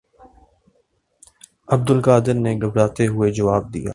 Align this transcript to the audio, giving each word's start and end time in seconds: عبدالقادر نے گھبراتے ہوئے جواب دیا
عبدالقادر 1.67 2.35
نے 2.43 2.51
گھبراتے 2.61 3.03
ہوئے 3.07 3.31
جواب 3.31 3.63
دیا 3.73 3.89